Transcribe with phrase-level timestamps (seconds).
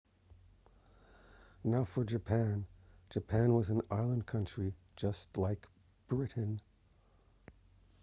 [1.63, 2.65] now for japan
[3.11, 5.67] japan was an island country just like
[6.07, 6.59] britain